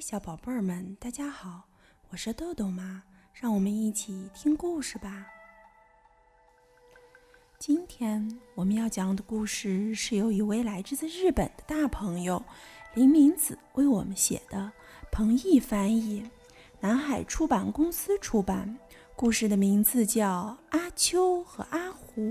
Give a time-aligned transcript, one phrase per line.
[0.00, 1.64] 小宝贝儿们，大家好，
[2.08, 3.02] 我是豆豆妈，
[3.34, 5.26] 让我们一起听故事吧。
[7.58, 12.42] 今天我们要讲的故事是由一位来自日本的大朋友
[12.94, 14.72] 林明子为我们写的，
[15.12, 16.30] 彭毅翻译，
[16.80, 18.78] 南海出版公司出版。
[19.14, 22.22] 故事的名字叫《阿秋和阿胡》。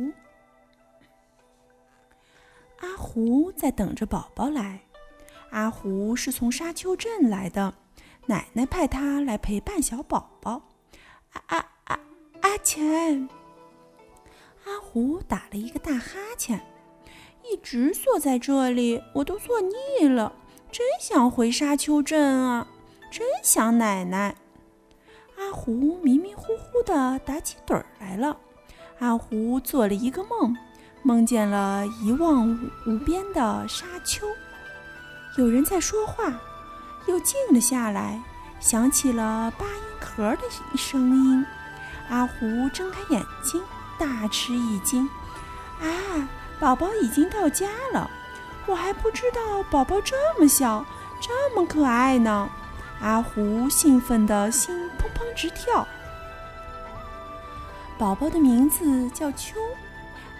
[2.79, 4.81] 阿胡在等着宝宝来。
[5.51, 7.73] 阿胡是从沙丘镇来的，
[8.27, 10.61] 奶奶派他来陪伴小宝宝。
[11.31, 11.99] 啊啊啊！
[12.41, 13.29] 阿钱，
[14.65, 16.59] 阿胡打了一个大哈欠，
[17.43, 20.33] 一直坐在这里，我都坐腻了，
[20.71, 22.67] 真想回沙丘镇啊，
[23.11, 24.35] 真想奶奶。
[25.37, 28.37] 阿胡迷迷糊糊的打起盹儿来了。
[28.99, 30.55] 阿胡做了一个梦，
[31.03, 32.49] 梦见了一望
[32.85, 34.27] 无边的沙丘。
[35.39, 36.33] 有人在说话，
[37.05, 38.21] 又静了下来，
[38.59, 41.45] 响起了八音盒的声音。
[42.09, 43.63] 阿胡睁开眼睛，
[43.97, 45.09] 大吃一惊
[45.79, 46.27] ：“啊，
[46.59, 48.11] 宝宝已经到家了！
[48.65, 50.85] 我还不知道宝宝这么小，
[51.21, 52.49] 这么可爱呢！”
[52.99, 55.87] 阿胡兴奋的心砰砰直跳。
[57.97, 59.57] 宝宝的名字叫秋，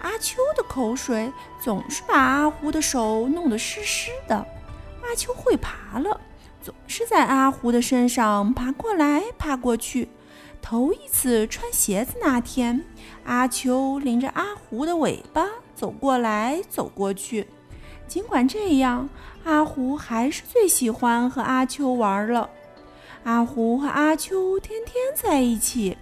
[0.01, 4.45] 阿秋的口水总是把阿胡的手弄得湿湿的。
[5.09, 6.21] 阿秋会爬了，
[6.61, 10.07] 总是在阿胡的身上爬过来爬过去。
[10.61, 12.85] 头一次穿鞋子那天，
[13.23, 17.47] 阿秋拎着阿胡的尾巴走过来走过去。
[18.07, 19.09] 尽管这样，
[19.45, 22.47] 阿胡还是最喜欢和阿秋玩了。
[23.23, 25.97] 阿胡和阿秋天天在一起。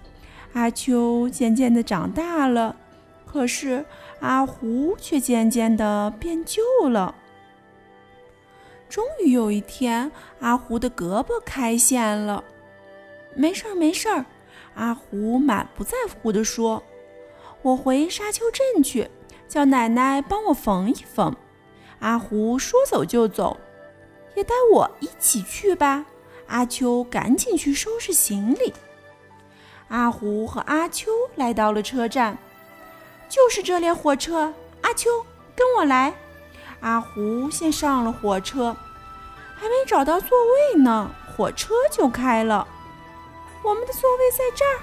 [0.52, 2.76] 阿秋渐渐地长大了，
[3.24, 3.86] 可是
[4.20, 7.14] 阿胡却渐渐地变旧了。
[8.88, 12.42] 终于有一天，阿胡的胳膊开线了。
[13.34, 14.24] 没事儿，没事儿，
[14.74, 16.82] 阿胡满不在乎地说
[17.62, 19.10] ：“我回沙丘镇去，
[19.46, 21.36] 叫奶奶帮我缝一缝。”
[22.00, 23.58] 阿胡说走就走，
[24.34, 26.06] 也带我一起去吧。
[26.46, 28.72] 阿秋赶紧去收拾行李。
[29.88, 32.38] 阿胡和阿秋来到了车站，
[33.28, 34.54] 就是这列火车。
[34.80, 35.10] 阿秋，
[35.54, 36.14] 跟我来。
[36.80, 38.76] 阿胡先上了火车，
[39.56, 42.66] 还没找到座位呢，火车就开了。
[43.62, 44.78] 我们的座位在这儿。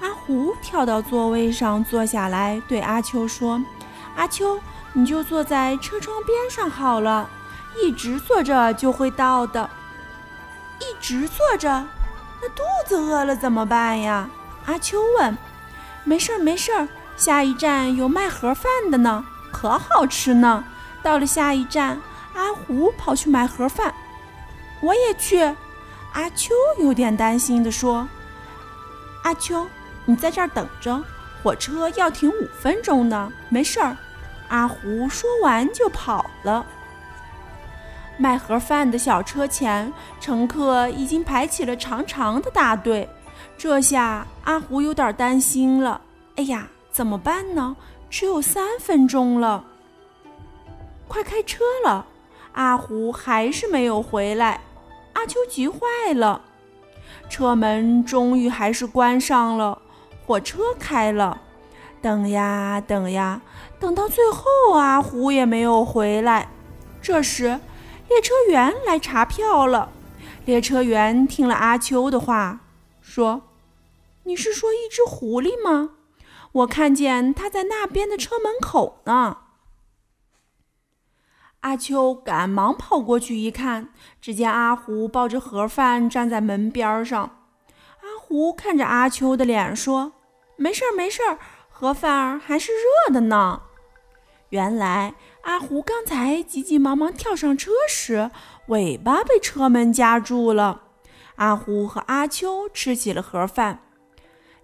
[0.00, 3.60] 阿胡跳到座位上坐下来，对阿秋说
[4.14, 4.60] ：“阿秋，
[4.92, 7.28] 你就坐在车窗边上好了，
[7.82, 9.68] 一直坐着就会到的。
[10.80, 11.86] 一直坐着，
[12.40, 14.28] 那肚子饿了怎么办呀？”
[14.66, 15.36] 阿秋问。
[16.04, 20.64] “没事儿，没事儿，下一站有卖盒饭的呢。”可好吃呢！
[21.02, 22.00] 到了下一站，
[22.34, 23.94] 阿胡跑去买盒饭，
[24.80, 25.54] 我也去。
[26.12, 28.08] 阿秋有点担心地说
[29.22, 29.66] ：“阿秋，
[30.04, 31.02] 你在这儿等着，
[31.42, 33.96] 火车要停五分钟呢。”没事儿。
[34.48, 36.64] 阿胡说完就跑了。
[38.16, 43.08] 卖盒饭的小车前，乘客已经排起了长长的大队。
[43.56, 46.00] 这下阿胡有点担心了。
[46.36, 47.76] 哎呀，怎么办呢？
[48.10, 49.64] 只有三分钟了，
[51.06, 52.06] 快开车了！
[52.52, 54.60] 阿胡还是没有回来，
[55.12, 55.78] 阿秋急坏
[56.14, 56.42] 了。
[57.28, 59.80] 车门终于还是关上了，
[60.26, 61.42] 火车开了。
[62.00, 63.42] 等呀等呀，
[63.78, 66.48] 等到最后，阿胡也没有回来。
[67.02, 67.60] 这时，
[68.08, 69.90] 列车员来查票了。
[70.44, 72.60] 列车员听了阿秋的话，
[73.00, 73.42] 说
[74.24, 75.90] ：“你是说一只狐狸吗？”
[76.58, 79.38] 我看见他在那边的车门口呢。
[81.60, 87.44] 阿秋赶忙跑过去一看，只见阿胡抱着盒饭站在门边上。
[88.00, 90.12] 阿胡看着阿秋的脸说
[90.56, 91.38] ：“没事儿，没事儿，
[91.68, 93.62] 盒饭还是热的呢。”
[94.50, 98.30] 原来阿胡刚才急急忙忙跳上车时，
[98.68, 100.82] 尾巴被车门夹住了。
[101.36, 103.82] 阿胡和阿秋吃起了盒饭。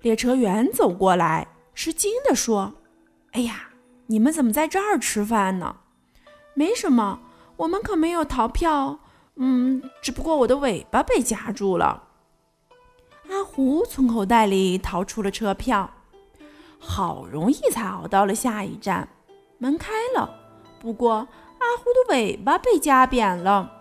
[0.00, 1.48] 列车员走过来。
[1.74, 2.74] 吃惊地说
[3.32, 3.70] ：“哎呀，
[4.06, 5.76] 你们怎么在这儿吃饭呢？
[6.54, 7.20] 没什么，
[7.56, 9.00] 我们可没有逃票。
[9.36, 12.04] 嗯，只不过我的尾巴被夹住了。”
[13.30, 15.90] 阿胡从口袋里掏出了车票，
[16.78, 19.08] 好容易才熬到了下一站。
[19.58, 20.38] 门开了，
[20.78, 23.72] 不过阿胡的尾巴被夹扁了。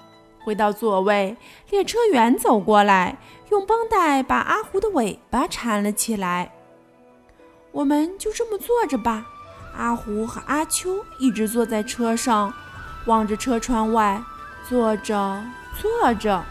[0.44, 1.38] 回到座位，
[1.70, 3.18] 列车员走过来，
[3.52, 6.52] 用绷带把阿胡的尾巴缠了起来。
[7.74, 9.26] 我们就这么坐着吧。
[9.76, 12.54] 阿胡和阿秋一直坐在车上，
[13.08, 14.24] 望着车窗外，
[14.70, 15.44] 坐着
[15.82, 16.46] 坐着。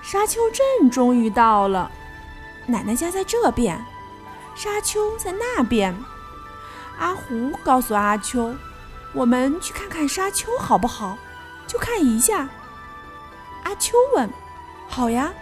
[0.00, 1.90] 沙丘镇终于到了。
[2.66, 3.84] 奶奶家在这边，
[4.54, 5.92] 沙丘在那边。
[6.98, 8.54] 阿胡告诉阿秋
[9.12, 11.18] ：“我们去看看沙丘好不好？
[11.66, 12.48] 就看一下。”
[13.64, 14.30] 阿秋问
[14.86, 15.32] ：“好呀，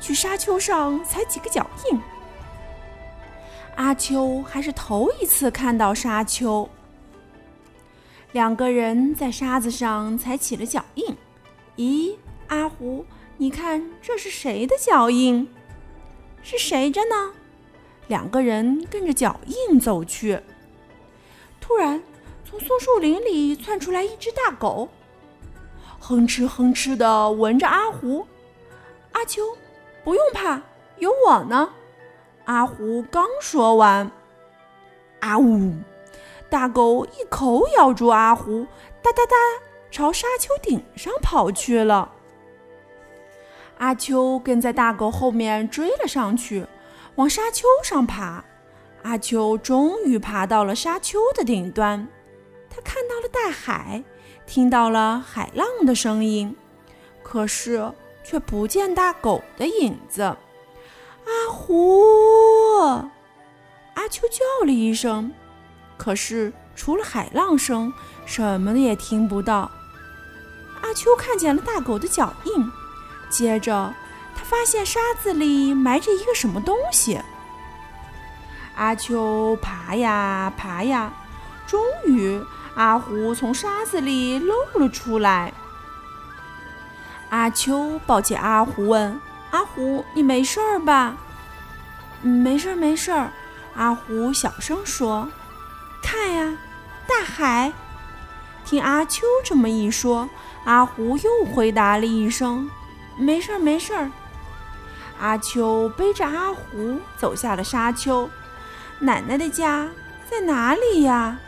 [0.00, 2.00] 去沙丘上踩几个脚印。”
[3.78, 6.68] 阿秋还是头一次看到沙丘。
[8.32, 11.16] 两个人在沙子上踩起了脚印。
[11.76, 12.16] 咦，
[12.48, 15.48] 阿胡，你看这是谁的脚印？
[16.42, 17.32] 是谁着呢？
[18.08, 20.40] 两个人跟着脚印走去。
[21.60, 22.02] 突然，
[22.44, 24.88] 从松树林里窜出来一只大狗，
[26.00, 28.26] 哼哧哼哧地闻着阿胡。
[29.12, 29.42] 阿秋，
[30.02, 30.60] 不用怕，
[30.98, 31.70] 有我呢。
[32.48, 34.10] 阿胡刚说完，
[35.20, 35.74] 啊呜！
[36.48, 38.66] 大狗一口咬住阿胡，
[39.02, 39.36] 哒哒哒，
[39.90, 42.10] 朝沙丘顶上跑去了。
[43.76, 46.66] 阿秋跟在大狗后面追了上去，
[47.16, 48.42] 往沙丘上爬。
[49.02, 52.08] 阿秋终于爬到了沙丘的顶端，
[52.70, 54.02] 他看到了大海，
[54.46, 56.56] 听到了海浪的声音，
[57.22, 57.92] 可是
[58.24, 60.34] 却不见大狗的影子。
[61.28, 62.80] 阿胡，
[63.94, 65.30] 阿秋叫了一声，
[65.98, 67.92] 可是除了海浪声，
[68.24, 69.70] 什么也听不到。
[70.80, 72.72] 阿秋看见了大狗的脚印，
[73.28, 73.94] 接着
[74.34, 77.20] 他发现沙子里埋着一个什么东西。
[78.76, 81.12] 阿秋爬呀爬呀，
[81.66, 82.40] 终于
[82.74, 85.52] 阿胡从沙子里露了出来。
[87.28, 91.16] 阿秋抱起阿胡问：“阿胡，你没事儿吧
[92.20, 93.30] ？”“没事儿，没事儿。”
[93.76, 95.28] 阿胡小声说。
[96.02, 96.56] “看呀，
[97.06, 97.72] 大海。”
[98.64, 100.28] 听阿秋这么一说，
[100.64, 102.68] 阿胡又回答了一声
[103.16, 104.10] ：“没事儿，没事儿。”
[105.20, 108.28] 阿秋背着阿胡走下了沙丘。
[109.00, 109.88] 奶奶的家
[110.30, 111.38] 在哪里呀？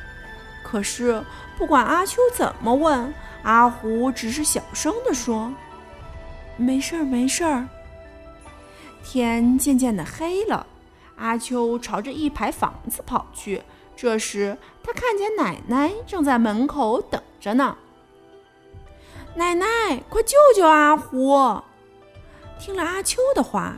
[0.63, 1.23] 可是
[1.59, 3.13] 不管阿秋怎么问，
[3.43, 5.53] 阿胡只是小声地说
[6.57, 7.69] ：“没事儿，没事儿。”
[9.05, 10.67] 天渐渐的黑了，
[11.17, 13.63] 阿秋朝着一排房子跑去。
[13.97, 17.77] 这时他看见奶奶正在门口等着呢。
[19.35, 19.67] 奶奶，
[20.09, 21.61] 快救救阿胡！
[22.59, 23.77] 听了阿秋的话，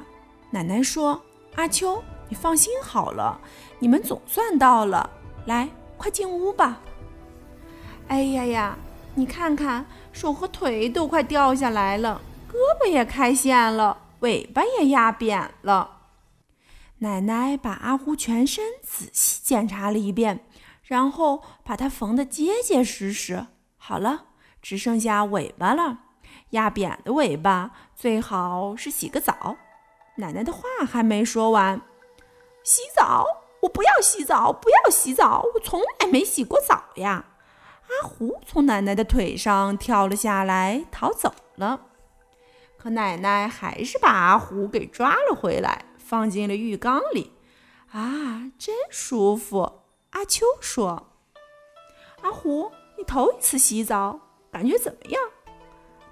[0.51, 1.21] 奶奶说
[1.57, 3.39] ：“阿秋。”你放心好了，
[3.79, 5.11] 你们总算到了，
[5.45, 6.81] 来，快进屋吧。
[8.09, 8.79] 哎呀呀，
[9.15, 12.19] 你看看，手和腿都快掉下来了，
[12.51, 16.01] 胳膊也开线了，尾巴也压扁了。
[16.99, 20.45] 奶奶把阿胡全身仔细检查了一遍，
[20.83, 23.47] 然后把它缝得结结实实。
[23.77, 24.27] 好了，
[24.61, 25.99] 只剩下尾巴了，
[26.51, 29.57] 压扁的尾巴最好是洗个澡。
[30.17, 31.81] 奶奶的话还没说完。
[32.63, 33.25] 洗澡？
[33.63, 35.45] 我不要洗澡，不要洗澡！
[35.55, 37.25] 我从来没洗过澡呀！
[37.87, 41.92] 阿胡从奶奶的腿上跳了下来，逃走了。
[42.83, 47.31] 可奶奶还是把阿虎给抓了回来，放进了浴缸里。
[47.93, 49.83] 啊，真舒服！
[50.11, 51.11] 阿秋说
[52.23, 54.19] ：“阿虎，你头一次洗澡，
[54.51, 55.23] 感觉怎么样？”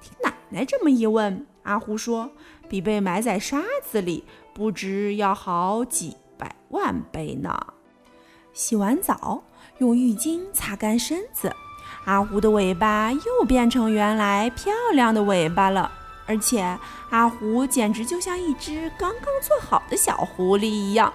[0.01, 2.31] 听奶奶这么一问，阿虎说
[2.71, 4.23] ：“比被埋在沙子里
[4.55, 7.59] 不知要好几。”百万倍呢！
[8.53, 9.43] 洗完澡，
[9.79, 11.53] 用浴巾擦干身子，
[12.05, 15.91] 阿虎的尾巴又变成原来漂亮的尾巴了。
[16.31, 16.79] 而且
[17.11, 21.13] 阿胡简直就像一只刚刚做好的小狐狸一样。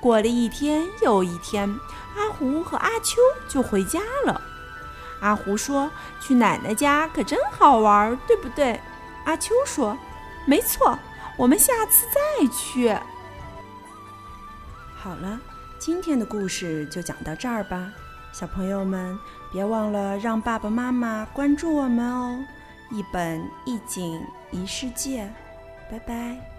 [0.00, 1.68] 过了一天又一天，
[2.16, 4.40] 阿胡和阿秋就回家了。
[5.20, 5.88] 阿胡说
[6.20, 8.80] ：“去奶奶家可真好玩，对不对？”
[9.24, 9.96] 阿秋说
[10.44, 10.98] ：“没错，
[11.36, 12.88] 我们下次再去。”
[14.98, 15.38] 好了，
[15.78, 17.92] 今天的故事就讲到这儿吧，
[18.32, 19.16] 小朋友们
[19.52, 22.44] 别忘了让爸爸妈妈关注我们哦！
[22.90, 24.20] 一本一景
[24.50, 25.28] 一世界，
[25.90, 26.49] 拜拜。